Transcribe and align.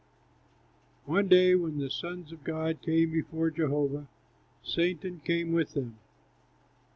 One 1.05 1.27
day 1.27 1.53
when 1.53 1.77
the 1.77 1.91
sons 1.91 2.31
of 2.31 2.43
God 2.43 2.81
came 2.81 3.11
before 3.11 3.51
Jehovah, 3.51 4.07
Satan 4.63 5.19
came 5.23 5.51
with 5.51 5.73
them. 5.75 5.99